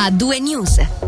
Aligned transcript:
a 0.00 0.10
due 0.10 0.40
news. 0.40 0.99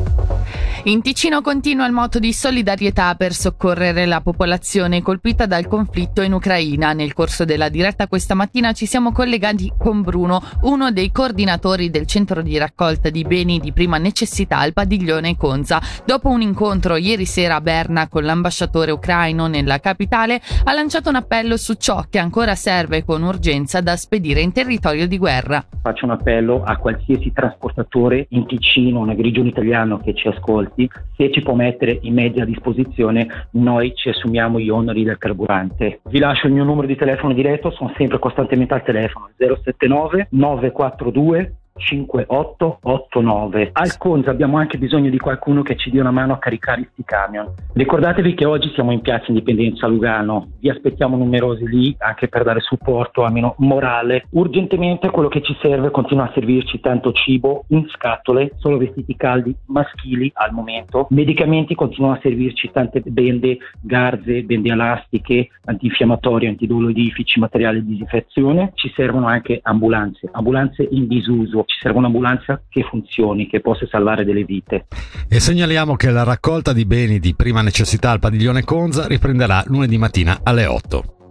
In 0.86 1.00
Ticino 1.00 1.42
continua 1.42 1.86
il 1.86 1.92
moto 1.92 2.18
di 2.18 2.32
solidarietà 2.32 3.14
per 3.14 3.34
soccorrere 3.34 4.04
la 4.04 4.20
popolazione 4.20 5.00
colpita 5.00 5.46
dal 5.46 5.68
conflitto 5.68 6.22
in 6.22 6.32
Ucraina. 6.32 6.92
Nel 6.92 7.12
corso 7.12 7.44
della 7.44 7.68
diretta 7.68 8.08
questa 8.08 8.34
mattina 8.34 8.72
ci 8.72 8.86
siamo 8.86 9.12
collegati 9.12 9.72
con 9.78 10.02
Bruno, 10.02 10.42
uno 10.62 10.90
dei 10.90 11.12
coordinatori 11.12 11.88
del 11.88 12.06
centro 12.06 12.42
di 12.42 12.58
raccolta 12.58 13.10
di 13.10 13.22
beni 13.22 13.60
di 13.60 13.72
prima 13.72 13.98
necessità 13.98 14.58
al 14.58 14.72
padiglione 14.72 15.36
Conza. 15.36 15.80
Dopo 16.04 16.30
un 16.30 16.40
incontro 16.40 16.96
ieri 16.96 17.26
sera 17.26 17.54
a 17.54 17.60
Berna 17.60 18.08
con 18.08 18.24
l'ambasciatore 18.24 18.90
ucraino 18.90 19.46
nella 19.46 19.78
capitale, 19.78 20.40
ha 20.64 20.72
lanciato 20.72 21.10
un 21.10 21.14
appello 21.14 21.56
su 21.58 21.74
ciò 21.74 22.06
che 22.10 22.18
ancora 22.18 22.56
serve 22.56 23.04
con 23.04 23.22
urgenza 23.22 23.80
da 23.80 23.94
spedire 23.94 24.40
in 24.40 24.50
territorio 24.50 25.06
di 25.06 25.16
guerra. 25.16 25.64
Faccio 25.80 26.06
un 26.06 26.10
appello 26.10 26.64
a 26.64 26.76
qualsiasi 26.76 27.30
trasportatore 27.32 28.26
in 28.30 28.46
Ticino, 28.46 29.04
nel 29.04 29.14
grigio 29.14 29.44
italiano 29.44 29.98
che 29.98 30.12
ci 30.14 30.26
ascolta 30.26 30.70
carburanti, 30.72 30.90
se 31.16 31.30
ci 31.30 31.42
può 31.42 31.54
mettere 31.54 31.98
i 32.02 32.10
mezzi 32.10 32.40
a 32.40 32.44
disposizione, 32.44 33.48
noi 33.52 33.94
ci 33.94 34.08
assumiamo 34.08 34.58
gli 34.58 34.68
oneri 34.68 35.04
del 35.04 35.18
carburante. 35.18 36.00
Vi 36.04 36.18
lascio 36.18 36.46
il 36.46 36.52
mio 36.52 36.64
numero 36.64 36.86
di 36.86 36.96
telefono 36.96 37.32
diretto, 37.32 37.70
sono 37.70 37.92
sempre 37.96 38.18
costantemente 38.18 38.74
al 38.74 38.82
telefono 38.82 39.30
079 39.36 40.28
942 40.30 41.54
5889. 41.74 43.70
Al 43.72 43.96
Conza 43.96 44.30
abbiamo 44.30 44.58
anche 44.58 44.78
bisogno 44.78 45.10
di 45.10 45.18
qualcuno 45.18 45.62
che 45.62 45.76
ci 45.76 45.90
dia 45.90 46.00
una 46.00 46.10
mano 46.10 46.34
a 46.34 46.38
caricare 46.38 46.82
questi 46.82 47.04
camion. 47.04 47.52
Ricordatevi 47.72 48.34
che 48.34 48.44
oggi 48.44 48.70
siamo 48.74 48.92
in 48.92 49.00
piazza 49.00 49.26
Indipendenza 49.28 49.86
Lugano, 49.86 50.48
vi 50.60 50.68
aspettiamo 50.70 51.16
numerosi 51.16 51.66
lì 51.66 51.94
anche 51.98 52.28
per 52.28 52.44
dare 52.44 52.60
supporto 52.60 53.24
almeno 53.24 53.54
morale. 53.58 54.26
Urgentemente 54.30 55.10
quello 55.10 55.28
che 55.28 55.42
ci 55.42 55.56
serve 55.60 55.90
continua 55.90 56.24
a 56.24 56.32
servirci 56.32 56.80
tanto 56.80 57.12
cibo 57.12 57.64
in 57.68 57.86
scatole, 57.88 58.52
solo 58.56 58.78
vestiti 58.78 59.16
caldi 59.16 59.54
maschili 59.66 60.30
al 60.34 60.52
momento. 60.52 61.06
Medicamenti 61.10 61.74
continuano 61.74 62.16
a 62.16 62.20
servirci 62.20 62.70
tante 62.70 63.00
bende, 63.04 63.58
garze, 63.80 64.42
bende 64.42 64.70
elastiche, 64.70 65.48
antinfiammatorie, 65.64 66.48
antidolorifici, 66.48 67.40
materiali 67.40 67.82
di 67.82 67.92
disinfezione. 67.92 68.72
Ci 68.74 68.92
servono 68.94 69.26
anche 69.26 69.60
ambulanze, 69.62 70.28
ambulanze 70.32 70.86
in 70.90 71.06
disuso 71.06 71.64
ci 71.72 71.80
serve 71.80 71.98
un'ambulanza 71.98 72.62
che 72.68 72.82
funzioni, 72.82 73.46
che 73.46 73.60
possa 73.60 73.86
salvare 73.86 74.24
delle 74.24 74.44
vite. 74.44 74.86
E 75.28 75.40
segnaliamo 75.40 75.96
che 75.96 76.10
la 76.10 76.22
raccolta 76.22 76.72
di 76.72 76.84
beni 76.84 77.18
di 77.18 77.34
prima 77.34 77.62
necessità 77.62 78.10
al 78.10 78.18
padiglione 78.18 78.62
Conza 78.62 79.06
riprenderà 79.06 79.62
lunedì 79.66 79.96
mattina 79.96 80.40
alle 80.42 80.66
8. 80.66 81.21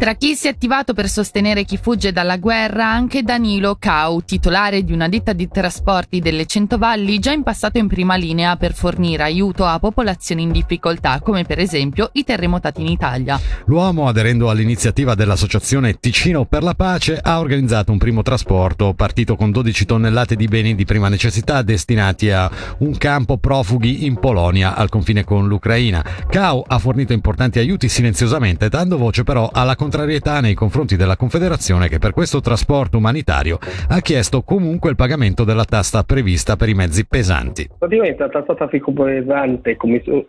Tra 0.00 0.14
chi 0.14 0.34
si 0.34 0.46
è 0.46 0.50
attivato 0.52 0.94
per 0.94 1.10
sostenere 1.10 1.64
chi 1.64 1.76
fugge 1.76 2.10
dalla 2.10 2.38
guerra, 2.38 2.86
anche 2.86 3.22
Danilo 3.22 3.76
Cau, 3.78 4.22
titolare 4.24 4.82
di 4.82 4.94
una 4.94 5.10
ditta 5.10 5.34
di 5.34 5.46
trasporti 5.46 6.20
delle 6.20 6.46
Centovalli, 6.46 7.18
già 7.18 7.32
in 7.32 7.42
passato 7.42 7.76
in 7.76 7.86
prima 7.86 8.16
linea 8.16 8.56
per 8.56 8.72
fornire 8.72 9.24
aiuto 9.24 9.66
a 9.66 9.78
popolazioni 9.78 10.40
in 10.40 10.52
difficoltà, 10.52 11.20
come 11.20 11.44
per 11.44 11.58
esempio 11.58 12.08
i 12.14 12.24
terremotati 12.24 12.80
in 12.80 12.86
Italia. 12.86 13.38
L'uomo, 13.66 14.08
aderendo 14.08 14.48
all'iniziativa 14.48 15.14
dell'associazione 15.14 16.00
Ticino 16.00 16.46
per 16.46 16.62
la 16.62 16.74
Pace, 16.74 17.20
ha 17.22 17.38
organizzato 17.38 17.92
un 17.92 17.98
primo 17.98 18.22
trasporto 18.22 18.94
partito 18.94 19.36
con 19.36 19.50
12 19.50 19.84
tonnellate 19.84 20.34
di 20.34 20.48
beni 20.48 20.74
di 20.74 20.86
prima 20.86 21.10
necessità 21.10 21.60
destinati 21.60 22.30
a 22.30 22.50
un 22.78 22.96
campo 22.96 23.36
profughi 23.36 24.06
in 24.06 24.18
Polonia, 24.18 24.74
al 24.74 24.88
confine 24.88 25.24
con 25.24 25.46
l'Ucraina. 25.46 26.02
Cau 26.26 26.64
ha 26.66 26.78
fornito 26.78 27.12
importanti 27.12 27.58
aiuti 27.58 27.90
silenziosamente, 27.90 28.70
dando 28.70 28.96
voce 28.96 29.24
però 29.24 29.50
alla 29.52 29.72
contrattazione 29.72 29.88
contrarietà 29.90 30.40
nei 30.40 30.54
confronti 30.54 30.94
della 30.94 31.16
Confederazione 31.16 31.88
che 31.88 31.98
per 31.98 32.12
questo 32.12 32.40
trasporto 32.40 32.96
umanitario 32.96 33.58
ha 33.88 33.98
chiesto 33.98 34.42
comunque 34.42 34.90
il 34.90 34.94
pagamento 34.94 35.42
della 35.42 35.64
tassa 35.64 36.04
prevista 36.04 36.54
per 36.54 36.68
i 36.68 36.74
mezzi 36.74 37.04
pesanti. 37.08 37.68
Praticamente 37.76 38.22
la 38.22 38.28
tassa 38.28 38.54
traffico 38.54 38.92
pesante 38.92 39.76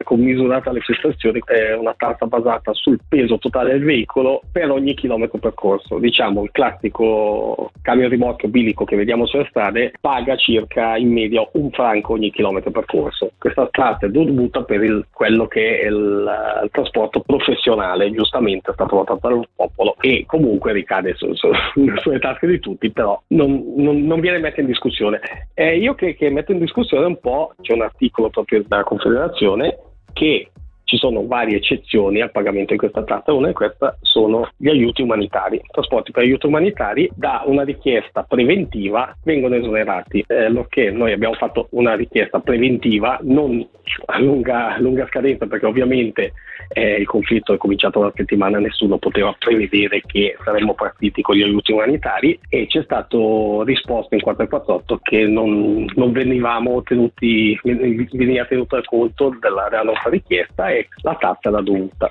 commisurata 0.04 0.72
alle 0.72 0.82
prestazioni 0.84 1.42
è 1.46 1.76
una 1.76 1.94
tassa 1.96 2.26
basata 2.26 2.74
sul 2.74 3.00
peso 3.08 3.38
totale 3.38 3.74
del 3.74 3.84
veicolo 3.84 4.42
per 4.52 4.72
ogni 4.72 4.96
chilometro 4.96 5.38
percorso. 5.38 6.00
Diciamo 6.00 6.42
il 6.42 6.50
classico 6.52 7.70
camion 7.84 8.10
rimorchio 8.10 8.50
bilico 8.50 8.84
che 8.84 8.96
vediamo 8.96 9.28
sulle 9.28 9.46
strade 9.52 9.94
paga 10.02 10.36
circa 10.38 10.98
in 10.98 11.12
media 11.12 11.48
un 11.54 11.70
franco 11.70 12.14
ogni 12.14 12.32
chilometro 12.32 12.72
percorso. 12.72 13.34
Questa 13.38 13.68
tassa 13.70 14.08
è 14.08 14.10
dovuta 14.10 14.64
per 14.64 14.82
il, 14.82 15.06
quello 15.14 15.46
che 15.46 15.82
è 15.82 15.86
il, 15.86 16.28
il 16.64 16.70
trasporto 16.72 17.20
professionale, 17.20 18.12
giustamente 18.12 18.72
è 18.72 18.74
stato 18.74 19.06
dal 19.22 19.48
popolo 19.56 19.96
e 20.00 20.26
comunque 20.26 20.74
ricade 20.74 21.14
su, 21.16 21.34
su, 21.34 21.50
sulle 22.02 22.20
tasche 22.20 22.48
di 22.48 22.60
tutti, 22.60 22.92
però 22.92 23.22
non, 23.28 23.74
non, 23.76 24.04
non 24.06 24.20
viene 24.20 24.40
messa 24.40 24.62
in 24.62 24.68
discussione. 24.68 25.20
Eh, 25.54 25.78
io 25.78 25.96
che, 25.96 26.16
che 26.16 26.30
metto 26.30 26.52
in 26.52 26.60
discussione 26.60 27.06
un 27.06 27.20
po', 27.20 27.54
c'è 27.62 27.74
un 27.74 27.82
articolo 27.82 28.30
proprio 28.30 28.64
della 28.68 28.84
Confederazione 28.84 29.78
che 30.14 30.51
ci 30.92 30.98
sono 30.98 31.26
varie 31.26 31.56
eccezioni 31.56 32.20
al 32.20 32.32
pagamento 32.32 32.74
di 32.74 32.78
questa 32.78 33.02
tratta, 33.04 33.32
una 33.32 33.48
di 33.48 33.54
queste 33.54 33.96
sono 34.02 34.50
gli 34.58 34.68
aiuti 34.68 35.02
umanitari. 35.02 35.62
Trasporti 35.72 36.12
per 36.12 36.24
aiuti 36.24 36.48
umanitari 36.48 37.10
da 37.16 37.44
una 37.46 37.64
richiesta 37.64 38.24
preventiva 38.24 39.16
vengono 39.24 39.56
esonerati, 39.56 40.22
eh, 40.28 40.50
noi 40.50 41.14
abbiamo 41.14 41.36
fatto 41.36 41.70
una 41.72 41.96
richiesta 41.96 42.42
preventiva 42.42 43.18
non 43.22 43.66
a 44.06 44.20
lunga, 44.20 44.78
lunga 44.80 45.08
scadenza 45.08 45.48
perché 45.48 45.66
ovviamente 45.66 46.34
eh, 46.70 46.96
il 46.96 47.06
conflitto 47.06 47.54
è 47.54 47.58
cominciato 47.58 48.00
una 48.00 48.12
settimana, 48.16 48.60
nessuno 48.60 48.98
poteva 48.98 49.36
prevedere 49.38 50.02
che 50.06 50.38
saremmo 50.44 50.74
partiti 50.74 51.22
con 51.22 51.36
gli 51.36 51.42
aiuti 51.42 51.72
umanitari 51.72 52.38
e 52.50 52.68
ci 52.68 52.80
è 52.80 52.84
stato 52.84 53.64
risposto 53.64 54.16
in 54.16 54.22
448 54.22 55.00
che 55.02 55.26
non, 55.26 55.86
non 55.96 56.12
venivamo 56.12 56.82
tenuti, 56.84 57.60
veniva 57.64 58.46
tenuto 58.46 58.82
conto 58.86 59.36
della, 59.40 59.68
della 59.70 59.84
nostra 59.84 60.10
richiesta 60.10 60.70
e 60.70 60.81
la 61.02 61.16
tassa 61.16 61.50
era 61.50 61.62
dovuta. 61.62 62.10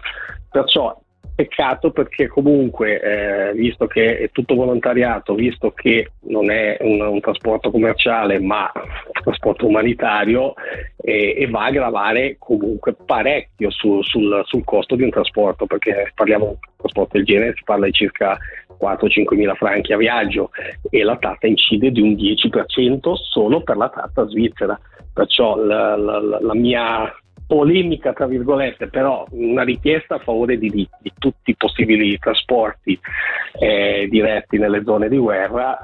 Perciò 0.50 0.98
peccato 1.40 1.90
perché 1.90 2.26
comunque, 2.26 3.00
eh, 3.00 3.52
visto 3.54 3.86
che 3.86 4.18
è 4.18 4.30
tutto 4.30 4.54
volontariato, 4.54 5.34
visto 5.34 5.70
che 5.72 6.12
non 6.24 6.50
è 6.50 6.76
un, 6.80 7.00
un 7.00 7.20
trasporto 7.20 7.70
commerciale 7.70 8.38
ma 8.38 8.70
un 8.74 9.22
trasporto 9.22 9.66
umanitario, 9.66 10.52
eh, 11.02 11.34
e 11.38 11.48
va 11.48 11.64
a 11.64 11.70
gravare 11.70 12.36
comunque 12.38 12.94
parecchio 12.94 13.70
su, 13.70 14.02
sul, 14.02 14.42
sul, 14.44 14.64
costo 14.64 14.96
di 14.96 15.02
un 15.02 15.10
trasporto, 15.10 15.64
perché 15.64 16.12
parliamo 16.14 16.44
di 16.44 16.50
un 16.50 16.76
trasporto 16.76 17.16
del 17.16 17.24
genere, 17.24 17.54
si 17.56 17.64
parla 17.64 17.86
di 17.86 17.92
circa 17.92 18.38
4-5 18.78 19.34
mila 19.34 19.54
franchi 19.54 19.92
a 19.94 19.96
viaggio 19.96 20.50
e 20.90 21.02
la 21.02 21.16
tassa 21.16 21.46
incide 21.46 21.90
di 21.90 22.02
un 22.02 22.12
10% 22.12 23.14
solo 23.14 23.62
per 23.62 23.76
la 23.76 23.88
tratta 23.88 24.26
svizzera. 24.26 24.78
Perciò 25.12 25.56
la, 25.56 25.96
la, 25.96 26.20
la 26.20 26.54
mia 26.54 27.12
polemica, 27.50 28.12
tra 28.12 28.26
virgolette, 28.26 28.86
però 28.86 29.26
una 29.30 29.64
richiesta 29.64 30.14
a 30.14 30.18
favore 30.20 30.56
di, 30.56 30.70
di, 30.70 30.88
tutti 31.18 31.50
i 31.50 31.56
possibili 31.56 32.16
trasporti 32.16 32.96
eh, 33.58 34.06
diretti 34.08 34.56
nelle 34.56 34.84
zone 34.84 35.08
di 35.08 35.16
guerra 35.16 35.76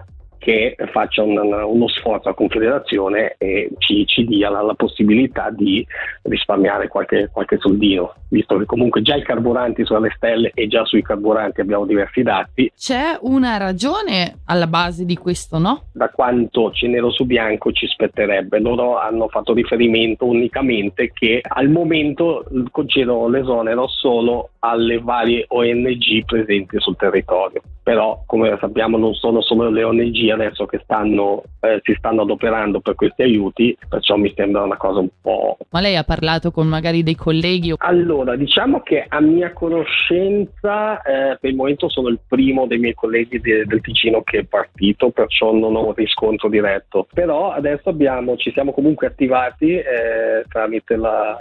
che 0.47 0.77
faccia 0.93 1.25
un, 1.25 1.37
uno 1.37 1.89
sforzo 1.89 2.29
a 2.29 2.35
Confederazione 2.35 3.35
e 3.37 3.69
ci, 3.79 4.07
ci 4.07 4.25
dia 4.25 4.49
la, 4.49 4.63
la, 4.63 4.75
possibilità 4.75 5.51
di 5.51 5.85
risparmiare 6.23 6.87
qualche, 6.87 7.31
qualche, 7.33 7.59
soldino, 7.59 8.15
visto 8.29 8.57
che 8.57 8.65
comunque 8.65 9.03
già 9.03 9.17
i 9.17 9.25
carburanti 9.25 9.85
sono 9.85 9.99
alle 9.99 10.13
stelle 10.15 10.53
e 10.55 10.69
già 10.69 10.85
sui 10.85 11.03
carburanti 11.03 11.61
abbiamo 11.61 11.85
diversi 11.85 12.23
dati. 12.23 12.71
C'è 12.79 13.19
una 13.23 13.57
ragione 13.57 14.43
alla 14.45 14.69
base 14.69 15.05
di 15.05 15.17
questo, 15.17 15.59
no? 15.59 15.87
Da 15.91 16.11
quanto 16.11 16.71
c'è 16.71 16.87
nero 16.87 17.11
su 17.11 17.25
bianco 17.25 17.73
ci 17.73 17.89
spetterebbe. 17.89 18.61
Loro 18.61 18.99
hanno 19.01 19.27
fatto 19.27 19.53
riferimento 19.53 20.27
unicamente 20.27 21.11
che 21.13 21.41
al 21.43 21.71
momento 21.71 22.45
concedono 22.71 23.27
l'esonero 23.27 23.89
solo 23.89 24.51
alle 24.61 25.01
varie 25.01 25.45
ONG 25.49 26.25
presenti 26.25 26.77
sul 26.79 26.95
territorio. 26.95 27.63
Però, 27.87 28.25
come 28.27 28.57
sappiamo, 28.59 28.99
non 28.99 29.15
sono 29.15 29.41
solo 29.43 29.71
le 29.71 29.85
ONG 29.85 30.29
adesso 30.31 30.67
che 30.67 30.81
stanno, 30.83 31.45
eh, 31.61 31.79
si 31.85 31.95
stanno 31.97 32.23
adoperando 32.23 32.81
per 32.81 32.97
questi 32.97 33.23
aiuti, 33.23 33.79
perciò 33.89 34.17
mi 34.17 34.33
sembra 34.35 34.65
una 34.65 34.77
cosa 34.77 34.99
un 34.99 35.09
po'... 35.23 35.57
Ma 35.71 35.79
lei 35.79 35.95
ha 35.95 36.03
parlato 36.03 36.51
con 36.51 36.67
magari 36.67 37.05
dei 37.05 37.15
colleghi? 37.15 37.75
Allora, 37.77 38.35
diciamo 38.35 38.81
che 38.81 39.05
a 39.07 39.21
mia 39.21 39.53
conoscenza, 39.53 41.01
eh, 41.03 41.39
per 41.39 41.49
il 41.49 41.55
momento 41.55 41.89
sono 41.89 42.09
il 42.09 42.19
primo 42.27 42.67
dei 42.67 42.79
miei 42.79 42.95
colleghi 42.95 43.39
de- 43.39 43.65
del 43.67 43.81
Ticino 43.81 44.21
che 44.23 44.41
è 44.41 44.45
partito, 44.45 45.11
perciò 45.11 45.53
non 45.53 45.77
ho 45.77 45.87
un 45.87 45.95
riscontro 45.95 46.49
diretto. 46.49 47.07
Però 47.15 47.53
adesso 47.53 47.89
abbiamo, 47.89 48.37
ci 48.37 48.51
siamo 48.51 48.73
comunque 48.73 49.07
attivati 49.07 49.75
eh, 49.75 50.45
tramite 50.49 50.97
la 50.97 51.39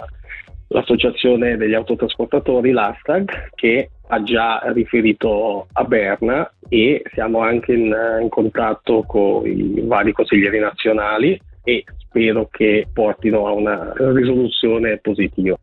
l'associazione 0.68 1.56
degli 1.56 1.74
autotrasportatori, 1.74 2.72
l'Astag, 2.72 3.50
che 3.54 3.90
ha 4.08 4.22
già 4.22 4.62
riferito 4.72 5.66
a 5.72 5.84
Berna 5.84 6.50
e 6.68 7.02
siamo 7.12 7.40
anche 7.40 7.72
in, 7.72 7.94
in 8.20 8.28
contatto 8.28 9.02
con 9.02 9.46
i 9.46 9.82
vari 9.84 10.12
consiglieri 10.12 10.58
nazionali 10.58 11.40
e 11.62 11.84
spero 11.98 12.48
che 12.50 12.86
portino 12.92 13.46
a 13.46 13.52
una 13.52 13.92
risoluzione 13.96 14.98
positiva. 14.98 15.56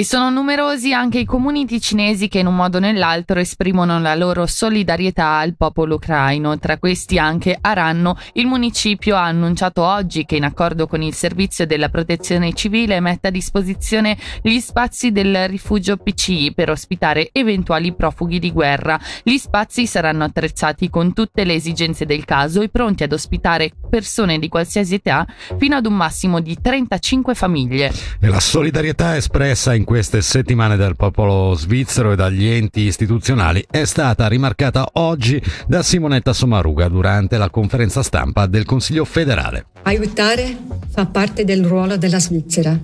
E 0.00 0.04
sono 0.04 0.30
numerosi 0.30 0.94
anche 0.94 1.18
i 1.18 1.26
comuni 1.26 1.66
ticinesi 1.66 2.28
che 2.28 2.38
in 2.38 2.46
un 2.46 2.56
modo 2.56 2.78
o 2.78 2.80
nell'altro 2.80 3.38
esprimono 3.38 4.00
la 4.00 4.14
loro 4.14 4.46
solidarietà 4.46 5.36
al 5.36 5.56
popolo 5.58 5.96
ucraino. 5.96 6.58
Tra 6.58 6.78
questi 6.78 7.18
anche 7.18 7.58
Aranno. 7.60 8.16
Il 8.32 8.46
municipio 8.46 9.16
ha 9.16 9.26
annunciato 9.26 9.82
oggi 9.82 10.24
che 10.24 10.36
in 10.36 10.44
accordo 10.44 10.86
con 10.86 11.02
il 11.02 11.12
servizio 11.12 11.66
della 11.66 11.90
protezione 11.90 12.54
civile 12.54 12.98
mette 13.00 13.28
a 13.28 13.30
disposizione 13.30 14.16
gli 14.40 14.58
spazi 14.58 15.12
del 15.12 15.46
rifugio 15.46 15.98
PCI 15.98 16.54
per 16.54 16.70
ospitare 16.70 17.28
eventuali 17.30 17.92
profughi 17.92 18.38
di 18.38 18.52
guerra. 18.52 18.98
Gli 19.22 19.36
spazi 19.36 19.86
saranno 19.86 20.24
attrezzati 20.24 20.88
con 20.88 21.12
tutte 21.12 21.44
le 21.44 21.52
esigenze 21.52 22.06
del 22.06 22.24
caso 22.24 22.62
e 22.62 22.70
pronti 22.70 23.02
ad 23.02 23.12
ospitare 23.12 23.70
persone 23.90 24.38
di 24.38 24.48
qualsiasi 24.48 24.94
età 24.94 25.26
fino 25.58 25.76
ad 25.76 25.84
un 25.84 25.94
massimo 25.94 26.40
di 26.40 26.56
35 26.58 27.34
famiglie. 27.34 27.92
E 28.18 28.28
la 28.28 28.40
solidarietà 28.40 29.14
espressa 29.14 29.74
in 29.74 29.88
queste 29.90 30.22
settimane 30.22 30.76
dal 30.76 30.94
popolo 30.94 31.52
svizzero 31.54 32.12
e 32.12 32.14
dagli 32.14 32.46
enti 32.46 32.82
istituzionali 32.82 33.66
è 33.68 33.84
stata 33.84 34.28
rimarcata 34.28 34.88
oggi 34.92 35.42
da 35.66 35.82
Simonetta 35.82 36.32
Sommaruga 36.32 36.86
durante 36.86 37.36
la 37.36 37.50
conferenza 37.50 38.04
stampa 38.04 38.46
del 38.46 38.64
Consiglio 38.64 39.04
federale. 39.04 39.66
Aiutare 39.82 40.56
fa 40.90 41.06
parte 41.06 41.42
del 41.42 41.64
ruolo 41.64 41.96
della 41.96 42.20
Svizzera. 42.20 42.78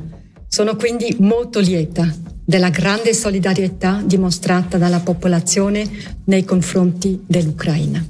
Sono 0.49 0.75
quindi 0.75 1.14
molto 1.20 1.61
lieta 1.61 2.12
della 2.44 2.70
grande 2.70 3.14
solidarietà 3.14 4.02
dimostrata 4.05 4.76
dalla 4.76 4.99
popolazione 4.99 5.88
nei 6.25 6.44
confronti 6.44 7.23
dell'Ucraina. 7.25 8.05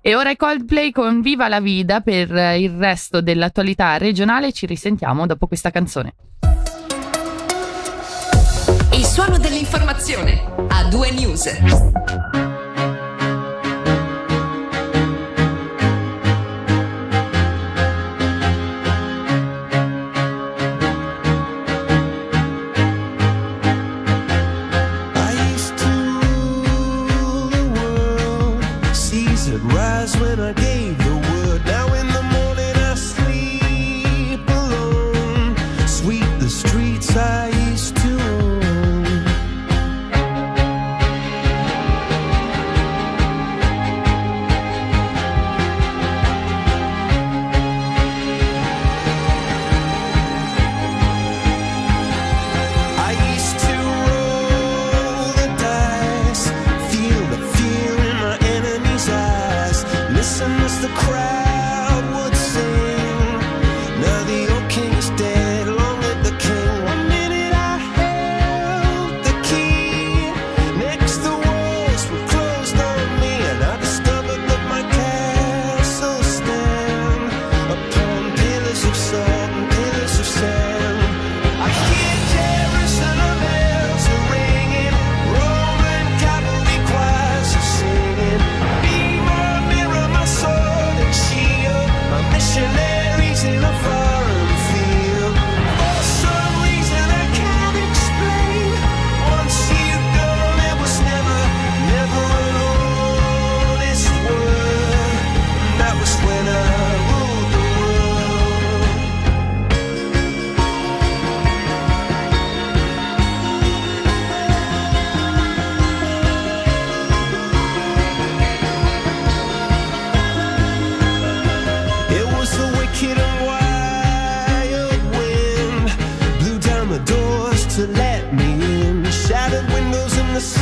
E 0.00 0.14
ora 0.14 0.30
è 0.30 0.36
Coldplay 0.36 0.92
con 0.92 1.20
Viva 1.20 1.46
la 1.46 1.60
Vida 1.60 2.00
per 2.00 2.30
il 2.58 2.70
resto 2.70 3.20
dell'attualità 3.20 3.98
regionale. 3.98 4.50
Ci 4.50 4.64
risentiamo 4.64 5.26
dopo 5.26 5.46
questa 5.46 5.70
canzone. 5.70 6.14
Suono 9.12 9.36
dell'informazione 9.36 10.42
a 10.68 10.84
due 10.84 11.10
news. 11.10 12.41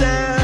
myself 0.00 0.40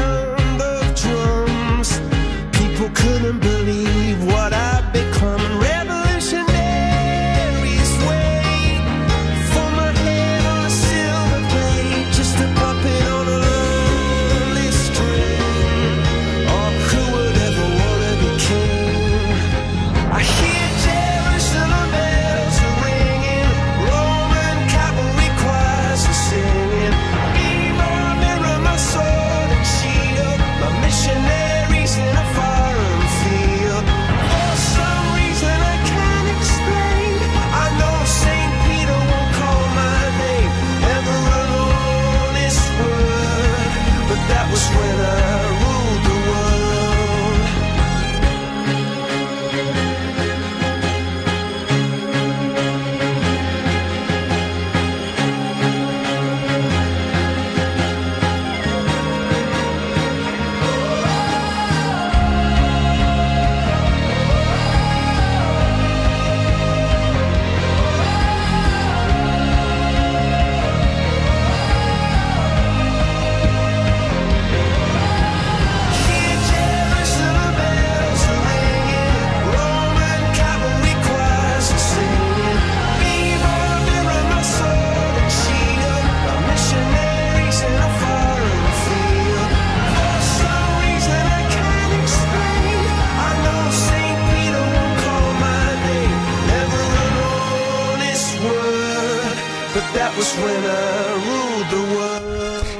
the 101.77 101.83
world. 101.95 102.06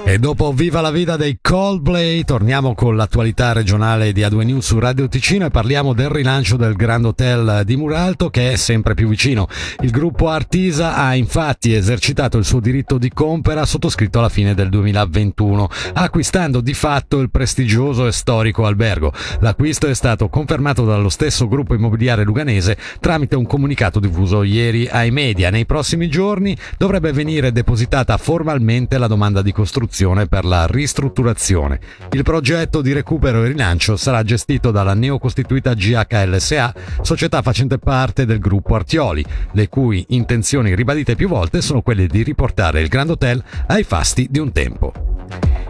E 0.09 0.19
dopo 0.19 0.53
Viva 0.53 0.79
la 0.79 0.89
Vida 0.89 1.17
dei 1.17 1.39
Coldplay 1.41 2.23
torniamo 2.23 2.73
con 2.75 2.95
l'attualità 2.95 3.51
regionale 3.51 4.13
di 4.13 4.21
A2 4.21 4.45
News 4.45 4.67
su 4.67 4.79
Radio 4.79 5.09
Ticino 5.09 5.45
e 5.45 5.49
parliamo 5.49 5.91
del 5.91 6.07
rilancio 6.07 6.55
del 6.55 6.77
Grand 6.77 7.03
Hotel 7.03 7.63
di 7.65 7.75
Muralto 7.75 8.29
che 8.29 8.53
è 8.53 8.55
sempre 8.55 8.93
più 8.93 9.09
vicino. 9.09 9.49
Il 9.81 9.91
gruppo 9.91 10.29
Artisa 10.29 10.95
ha 10.95 11.13
infatti 11.13 11.73
esercitato 11.73 12.37
il 12.37 12.45
suo 12.45 12.61
diritto 12.61 12.97
di 12.97 13.11
compera 13.11 13.65
sottoscritto 13.65 14.19
alla 14.19 14.29
fine 14.29 14.53
del 14.53 14.69
2021, 14.69 15.67
acquistando 15.95 16.61
di 16.61 16.73
fatto 16.73 17.19
il 17.19 17.29
prestigioso 17.29 18.07
e 18.07 18.13
storico 18.13 18.65
albergo. 18.65 19.11
L'acquisto 19.41 19.87
è 19.87 19.93
stato 19.93 20.29
confermato 20.29 20.85
dallo 20.85 21.09
stesso 21.09 21.49
gruppo 21.49 21.73
immobiliare 21.73 22.23
luganese 22.23 22.77
tramite 23.01 23.35
un 23.35 23.45
comunicato 23.45 23.99
diffuso 23.99 24.43
ieri 24.43 24.87
ai 24.87 25.11
media. 25.11 25.49
Nei 25.49 25.65
prossimi 25.65 26.07
giorni 26.07 26.55
dovrebbe 26.77 27.11
venire 27.11 27.51
depositata 27.51 28.15
formalmente 28.15 28.97
la 28.97 29.07
domanda 29.07 29.41
di 29.41 29.51
costruzione 29.51 29.95
per 30.27 30.45
la 30.45 30.67
ristrutturazione. 30.67 31.79
Il 32.11 32.23
progetto 32.23 32.81
di 32.81 32.93
recupero 32.93 33.43
e 33.43 33.47
rilancio 33.47 33.95
sarà 33.97 34.23
gestito 34.23 34.71
dalla 34.71 34.93
neocostituita 34.93 35.73
GHLSA, 35.73 36.73
società 37.01 37.41
facente 37.41 37.79
parte 37.79 38.25
del 38.25 38.39
gruppo 38.39 38.75
Artioli, 38.75 39.25
le 39.53 39.69
cui 39.69 40.05
intenzioni 40.09 40.75
ribadite 40.75 41.15
più 41.15 41.27
volte 41.27 41.61
sono 41.61 41.81
quelle 41.81 42.07
di 42.07 42.21
riportare 42.21 42.81
il 42.81 42.87
Grand 42.87 43.09
Hotel 43.09 43.43
ai 43.67 43.83
fasti 43.83 44.27
di 44.29 44.39
un 44.39 44.51
tempo. 44.51 44.93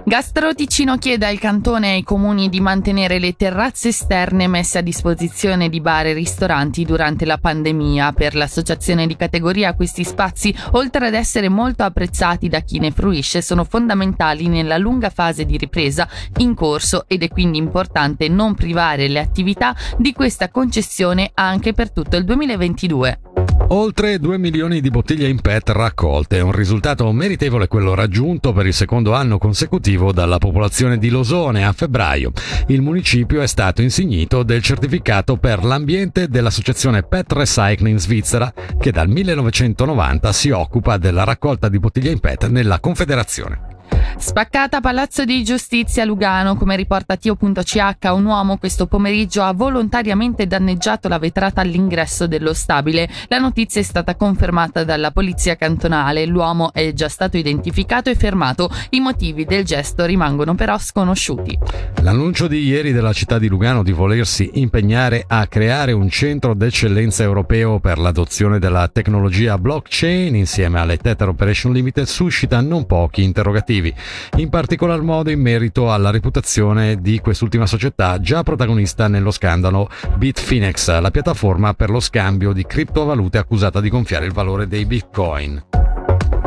Gastro 0.07 0.53
Ticino 0.53 0.97
chiede 0.97 1.25
al 1.25 1.37
cantone 1.37 1.89
e 1.89 1.93
ai 1.95 2.03
comuni 2.03 2.47
di 2.47 2.61
mantenere 2.61 3.19
le 3.19 3.35
terrazze 3.35 3.89
esterne 3.89 4.47
messe 4.47 4.77
a 4.77 4.81
disposizione 4.81 5.67
di 5.67 5.81
bar 5.81 6.05
e 6.05 6.13
ristoranti 6.13 6.85
durante 6.85 7.25
la 7.25 7.37
pandemia. 7.37 8.13
Per 8.13 8.33
l'associazione 8.33 9.05
di 9.05 9.17
categoria 9.17 9.73
questi 9.73 10.05
spazi, 10.05 10.55
oltre 10.71 11.07
ad 11.07 11.13
essere 11.13 11.49
molto 11.49 11.83
apprezzati 11.83 12.47
da 12.47 12.61
chi 12.61 12.79
ne 12.79 12.91
fruisce, 12.91 13.41
sono 13.41 13.65
fondamentali 13.65 14.47
nella 14.47 14.77
lunga 14.77 15.09
fase 15.09 15.43
di 15.43 15.57
ripresa 15.57 16.07
in 16.37 16.55
corso 16.55 17.03
ed 17.09 17.21
è 17.23 17.27
quindi 17.27 17.57
importante 17.57 18.29
non 18.29 18.55
privare 18.55 19.09
le 19.09 19.19
attività 19.19 19.75
di 19.97 20.13
questa 20.13 20.47
concessione 20.47 21.31
anche 21.33 21.73
per 21.73 21.91
tutto 21.91 22.15
il 22.15 22.23
2022. 22.23 23.36
Oltre 23.69 24.17
2 24.17 24.37
milioni 24.37 24.79
di 24.79 24.89
bottiglie 24.89 25.27
in 25.27 25.41
PET 25.41 25.69
raccolte, 25.69 26.39
un 26.39 26.53
risultato 26.53 27.11
meritevole 27.11 27.67
quello 27.67 27.95
raggiunto 27.95 28.53
per 28.53 28.65
il 28.65 28.73
secondo 28.73 29.13
anno 29.13 29.37
consecutivo 29.37 30.13
dalla 30.13 30.37
popolazione 30.37 30.97
di 30.97 31.09
Losone 31.09 31.65
a 31.65 31.73
febbraio. 31.73 32.31
Il 32.67 32.81
municipio 32.81 33.41
è 33.41 33.47
stato 33.47 33.81
insignito 33.81 34.43
del 34.43 34.61
certificato 34.61 35.35
per 35.35 35.65
l'ambiente 35.65 36.29
dell'associazione 36.29 37.03
PET 37.03 37.33
Recycling 37.33 37.97
Svizzera 37.97 38.53
che 38.79 38.91
dal 38.91 39.09
1990 39.09 40.31
si 40.31 40.49
occupa 40.49 40.97
della 40.97 41.25
raccolta 41.25 41.67
di 41.67 41.79
bottiglie 41.79 42.11
in 42.11 42.19
PET 42.19 42.47
nella 42.47 42.79
Confederazione. 42.79 43.75
Spaccata 44.19 44.81
Palazzo 44.81 45.25
di 45.25 45.43
Giustizia 45.43 46.03
Lugano, 46.03 46.57
come 46.57 46.75
riporta 46.75 47.15
Tio.ch, 47.15 48.09
un 48.11 48.25
uomo 48.25 48.57
questo 48.57 48.87
pomeriggio 48.87 49.43
ha 49.43 49.53
volontariamente 49.53 50.47
danneggiato 50.47 51.07
la 51.07 51.19
vetrata 51.19 51.61
all'ingresso 51.61 52.25
dello 52.25 52.53
stabile. 52.53 53.07
La 53.27 53.37
notizia 53.37 53.79
è 53.79 53.83
stata 53.83 54.15
confermata 54.15 54.83
dalla 54.83 55.11
polizia 55.11 55.55
cantonale. 55.55 56.25
L'uomo 56.25 56.73
è 56.73 56.93
già 56.93 57.09
stato 57.09 57.37
identificato 57.37 58.09
e 58.09 58.15
fermato. 58.15 58.71
I 58.89 58.99
motivi 58.99 59.45
del 59.45 59.63
gesto 59.63 60.03
rimangono 60.05 60.55
però 60.55 60.79
sconosciuti. 60.79 61.57
L'annuncio 62.01 62.47
di 62.47 62.63
ieri 62.63 62.91
della 62.91 63.13
città 63.13 63.37
di 63.37 63.47
Lugano 63.47 63.83
di 63.83 63.91
volersi 63.91 64.49
impegnare 64.55 65.25
a 65.27 65.45
creare 65.45 65.91
un 65.91 66.09
centro 66.09 66.55
d'eccellenza 66.55 67.21
europeo 67.21 67.79
per 67.79 67.99
l'adozione 67.99 68.57
della 68.57 68.87
tecnologia 68.87 69.59
blockchain 69.59 70.35
insieme 70.35 70.79
alle 70.79 70.97
Tether 70.97 71.27
Operation 71.27 71.71
Limited 71.71 72.05
suscita 72.05 72.59
non 72.61 72.85
pochi 72.87 73.23
interrogativi 73.23 73.93
in 74.37 74.49
particolar 74.49 75.01
modo 75.01 75.29
in 75.29 75.39
merito 75.39 75.91
alla 75.91 76.09
reputazione 76.09 77.01
di 77.01 77.19
quest'ultima 77.19 77.65
società 77.65 78.19
già 78.19 78.43
protagonista 78.43 79.07
nello 79.07 79.31
scandalo 79.31 79.89
Bitfinex, 80.15 80.99
la 80.99 81.11
piattaforma 81.11 81.73
per 81.73 81.89
lo 81.89 81.99
scambio 81.99 82.53
di 82.53 82.65
criptovalute 82.65 83.37
accusata 83.37 83.81
di 83.81 83.89
gonfiare 83.89 84.25
il 84.25 84.33
valore 84.33 84.67
dei 84.67 84.85
bitcoin. 84.85 85.96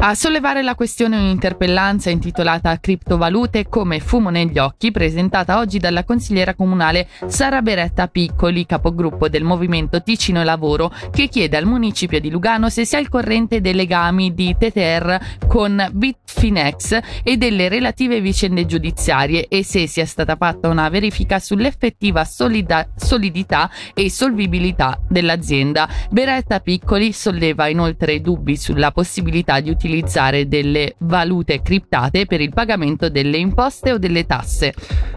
A 0.02 0.14
sollevare 0.14 0.62
la 0.62 0.74
questione 0.74 1.18
un'interpellanza 1.18 2.08
intitolata 2.08 2.80
Criptovalute 2.80 3.68
come 3.68 4.00
fumo 4.00 4.30
negli 4.30 4.58
occhi, 4.58 4.90
presentata 4.90 5.58
oggi 5.58 5.78
dalla 5.78 6.04
consigliera 6.04 6.54
comunale 6.54 7.06
Sara 7.26 7.60
Beretta 7.60 8.08
Piccoli, 8.08 8.64
capogruppo 8.64 9.28
del 9.28 9.44
Movimento 9.44 10.02
Ticino 10.02 10.42
Lavoro, 10.42 10.90
che 11.10 11.28
chiede 11.28 11.58
al 11.58 11.66
municipio 11.66 12.18
di 12.18 12.30
Lugano 12.30 12.70
se 12.70 12.86
sia 12.86 12.96
al 12.96 13.10
corrente 13.10 13.60
dei 13.60 13.74
legami 13.74 14.32
di 14.32 14.56
TTR 14.58 15.18
con 15.46 15.90
Bitfinex 15.92 16.98
e 17.22 17.36
delle 17.36 17.68
relative 17.68 18.22
vicende 18.22 18.64
giudiziarie 18.64 19.48
e 19.48 19.62
se 19.62 19.86
sia 19.86 20.06
stata 20.06 20.34
fatta 20.34 20.68
una 20.68 20.88
verifica 20.88 21.38
sull'effettiva 21.38 22.24
solida- 22.24 22.88
solidità 22.96 23.70
e 23.92 24.08
solvibilità 24.08 24.98
dell'azienda. 25.06 25.86
Beretta 26.08 26.60
Piccoli 26.60 27.12
solleva 27.12 27.68
inoltre 27.68 28.22
dubbi 28.22 28.56
sulla 28.56 28.92
possibilità 28.92 29.60
di 29.60 29.68
utilizzare 29.68 29.88
utilizzare 29.90 30.46
delle 30.46 30.94
valute 30.98 31.60
criptate 31.62 32.24
per 32.26 32.40
il 32.40 32.52
pagamento 32.54 33.08
delle 33.08 33.38
imposte 33.38 33.92
o 33.92 33.98
delle 33.98 34.24
tasse. 34.24 34.72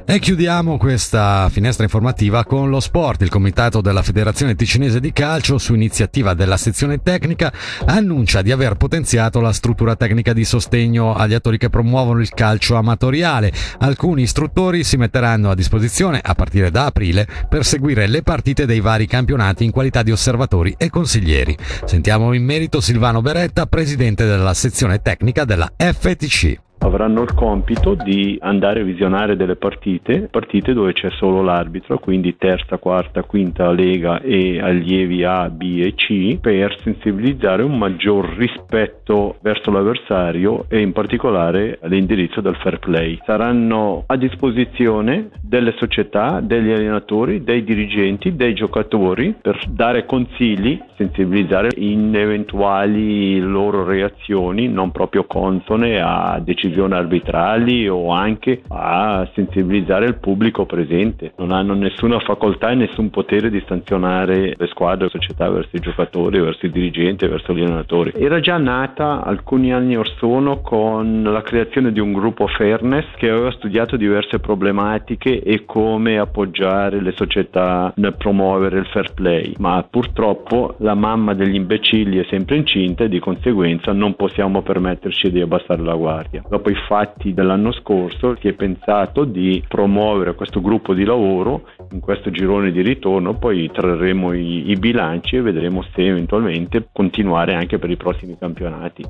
E 0.06 0.20
chiudiamo 0.20 0.78
questa 0.78 1.48
finestra 1.50 1.84
informativa 1.84 2.44
con 2.44 2.70
lo 2.70 2.80
sport. 2.82 3.22
Il 3.22 3.30
comitato 3.30 3.80
della 3.80 4.02
Federazione 4.02 4.56
Ticinese 4.56 5.00
di 5.00 5.14
Calcio, 5.14 5.58
su 5.58 5.74
iniziativa 5.74 6.34
della 6.34 6.58
sezione 6.58 7.02
tecnica, 7.02 7.54
annuncia 7.86 8.42
di 8.42 8.52
aver 8.52 8.76
potenziato 8.76 9.40
la 9.40 9.54
struttura 9.54 9.96
tecnica 9.96 10.34
di 10.34 10.44
sostegno 10.44 11.16
agli 11.16 11.34
attori 11.34 11.58
che 11.58 11.70
promuovono 11.70 12.20
il 12.20 12.30
calcio 12.30 12.76
amatoriale. 12.76 13.54
Alcuni 13.80 14.24
istruttori 14.24 14.84
si 14.84 14.98
metteranno 14.98 15.52
a 15.52 15.56
disposizione 15.56 16.20
a 16.22 16.34
partire 16.34 16.70
da 16.70 16.86
aprile 16.86 17.26
per 17.48 17.64
seguire 17.64 18.08
le 18.08 18.24
partite 18.24 18.66
dei 18.66 18.82
vari 18.82 19.08
campionati 19.08 19.64
in 19.64 19.72
qualità 19.72 20.04
di 20.04 20.12
osservatori 20.12 20.76
e 20.78 20.90
consiglieri. 20.90 21.56
Sentiamo 21.86 22.34
in 22.34 22.44
merito 22.44 22.82
Silvano 22.82 23.22
Beretta, 23.22 23.68
presidente 23.68 24.26
della 24.26 24.54
sezione 24.64 25.02
tecnica 25.02 25.44
della 25.44 25.74
FTC 25.76 26.58
avranno 26.84 27.22
il 27.22 27.34
compito 27.34 27.96
di 27.96 28.38
andare 28.42 28.82
a 28.82 28.84
visionare 28.84 29.36
delle 29.38 29.56
partite, 29.56 30.28
partite 30.30 30.74
dove 30.74 30.94
c'è 30.94 31.10
solo 31.12 31.42
l'arbitro, 31.42 31.98
quindi 31.98 32.36
terza, 32.38 32.78
quarta, 32.78 33.24
quinta 33.24 33.72
lega 33.72 34.20
e 34.22 34.60
allievi 34.60 35.24
A, 35.24 35.50
B 35.50 35.80
e 35.82 35.94
C, 35.96 36.38
per 36.40 36.76
sensibilizzare 36.82 37.64
un 37.64 37.78
maggior 37.78 38.36
rispetto 38.36 39.38
verso 39.42 39.72
l'avversario 39.72 40.66
e 40.68 40.82
in 40.82 40.92
particolare 40.92 41.80
l'indirizzo 41.84 42.42
del 42.42 42.56
fair 42.58 42.80
play. 42.80 43.18
Saranno 43.26 44.04
a 44.06 44.18
disposizione 44.18 45.30
delle 45.42 45.74
società, 45.78 46.42
degli 46.42 46.72
allenatori, 46.72 47.44
dei 47.44 47.64
dirigenti, 47.64 48.36
dei 48.36 48.54
giocatori 48.54 49.34
per 49.42 49.58
dare 49.70 50.06
consigli, 50.06 50.80
sensibilizzare 50.98 51.70
in 51.78 52.14
eventuali 52.14 53.40
loro 53.40 53.86
reazioni 53.86 54.68
non 54.68 54.92
proprio 54.92 55.24
consone 55.24 56.02
a 56.02 56.40
decisioni 56.44 56.73
arbitrali 56.82 57.88
o 57.88 58.10
anche 58.10 58.62
a 58.68 59.28
sensibilizzare 59.34 60.06
il 60.06 60.16
pubblico 60.16 60.66
presente. 60.66 61.34
Non 61.38 61.52
hanno 61.52 61.74
nessuna 61.74 62.20
facoltà 62.20 62.72
e 62.72 62.76
nessun 62.76 63.10
potere 63.10 63.50
di 63.50 63.64
sanzionare 63.68 64.56
le 64.58 64.68
squadre, 64.68 65.06
le 65.06 65.12
società 65.12 65.50
verso 65.50 65.76
i 65.76 65.80
giocatori, 65.80 66.40
verso 66.40 66.66
i 66.66 66.72
dirigenti, 66.72 67.28
verso 67.28 67.54
gli 67.54 67.62
allenatori. 67.62 68.12
Era 68.16 68.40
già 68.40 68.58
nata 68.58 69.24
alcuni 69.24 69.74
anni 69.74 69.96
or 69.96 70.10
sono 70.18 70.62
con 70.62 71.24
la 71.24 71.42
creazione 71.42 71.92
di 71.92 72.00
un 72.00 72.14
gruppo 72.14 72.48
Fairness 72.48 73.06
che 73.18 73.30
aveva 73.30 73.52
studiato 73.52 73.98
diverse 73.98 74.40
problematiche 74.40 75.42
e 75.42 75.66
come 75.66 76.18
appoggiare 76.18 77.02
le 77.02 77.12
società 77.12 77.92
nel 77.96 78.16
promuovere 78.16 78.80
il 78.80 78.86
fair 78.88 79.14
play, 79.14 79.54
ma 79.58 79.86
purtroppo 79.90 80.76
la 80.80 80.94
mamma 80.94 81.34
degli 81.34 81.56
imbecilli 81.56 82.18
è 82.20 82.26
sempre 82.30 82.58
incinta 82.58 83.04
e 83.04 83.10
di 83.10 83.20
conseguenza 83.20 83.92
non 83.92 84.16
possiamo 84.16 84.62
permetterci 84.62 85.32
di 85.32 85.42
abbassare 85.42 85.82
la 85.82 85.96
guardia. 85.96 86.44
Dopo 86.54 86.70
i 86.70 86.76
fatti 86.88 87.34
dell'anno 87.34 87.72
scorso 87.72 88.38
si 88.40 88.48
è 88.48 88.54
pensato 88.54 89.26
di 89.26 89.66
promuovere 89.68 90.36
questo 90.36 90.62
gruppo 90.62 90.94
di 90.94 91.04
lavoro 91.04 91.64
in 91.94 92.00
questo 92.00 92.30
girone 92.30 92.72
di 92.72 92.84
ritorno, 92.84 93.40
poi 93.40 93.72
trarremo 93.72 94.34
i, 94.34 94.70
i 94.70 94.76
bilanci 94.76 95.38
e 95.38 95.42
vedremo 95.42 95.84
se 95.96 96.06
eventualmente 96.06 96.90
continuare 96.94 97.56
anche 97.56 97.80
per 97.80 97.90
i 97.90 97.98
prossimi 97.98 98.38
campionati. 98.38 99.04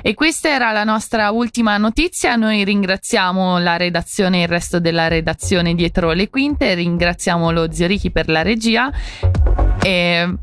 E 0.00 0.14
questa 0.14 0.48
era 0.48 0.70
la 0.70 0.84
nostra 0.84 1.32
ultima 1.32 1.76
notizia. 1.76 2.36
Noi 2.36 2.62
ringraziamo 2.62 3.58
la 3.58 3.76
redazione 3.76 4.38
e 4.38 4.42
il 4.42 4.48
resto 4.48 4.78
della 4.78 5.08
redazione 5.08 5.74
dietro 5.74 6.12
le 6.12 6.30
quinte, 6.30 6.72
ringraziamo 6.74 7.50
lo 7.50 7.72
zio 7.72 7.88
Ricky 7.88 8.10
per 8.10 8.28
la 8.28 8.42
regia 8.42 8.92
e 9.82 10.34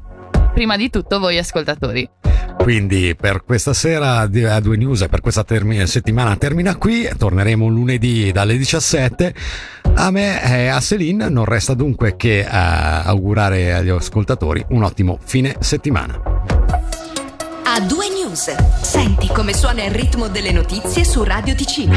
prima 0.53 0.75
di 0.75 0.89
tutto 0.89 1.19
voi 1.19 1.37
ascoltatori. 1.37 2.32
Quindi 2.63 3.13
per 3.13 3.43
questa 3.43 3.73
sera 3.73 4.19
a 4.19 4.27
due 4.61 4.77
news 4.77 5.01
e 5.01 5.09
per 5.09 5.19
questa 5.19 5.43
termi- 5.43 5.85
settimana 5.85 6.37
termina 6.37 6.77
qui, 6.77 7.09
torneremo 7.17 7.67
lunedì 7.67 8.31
dalle 8.31 8.55
17. 8.55 9.35
A 9.95 10.09
me 10.11 10.41
e 10.41 10.67
a 10.67 10.79
Celine 10.79 11.27
non 11.27 11.43
resta 11.43 11.73
dunque 11.73 12.15
che 12.15 12.39
uh, 12.41 12.49
augurare 12.49 13.73
agli 13.73 13.89
ascoltatori 13.89 14.63
un 14.69 14.83
ottimo 14.83 15.19
fine 15.21 15.57
settimana. 15.59 16.17
A 17.65 17.81
due 17.81 18.07
news. 18.07 18.55
Senti 18.81 19.27
come 19.27 19.53
suona 19.53 19.83
il 19.83 19.91
ritmo 19.91 20.29
delle 20.29 20.53
notizie 20.53 21.03
su 21.03 21.21
Radio 21.21 21.55
Ticino. 21.55 21.91